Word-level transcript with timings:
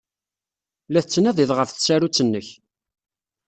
La 0.91 1.01
tettnadiḍ 1.03 1.51
ɣef 1.53 1.69
tsarut-nnek. 1.71 2.47